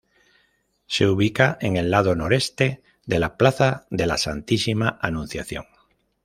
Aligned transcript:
Se 0.87 1.07
ubica 1.07 1.59
en 1.61 1.77
el 1.77 1.91
lado 1.91 2.15
noreste 2.15 2.81
de 3.05 3.19
la 3.19 3.37
plaza 3.37 3.85
de 3.91 4.07
la 4.07 4.17
Santísima 4.17 4.97
Anunciación. 4.99 5.65